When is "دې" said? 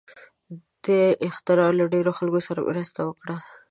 0.85-1.03